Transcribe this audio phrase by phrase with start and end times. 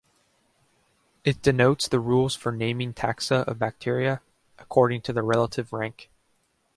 [1.23, 4.21] It denotes the rules for naming taxa of bacteria,
[4.57, 6.09] according to their relative rank.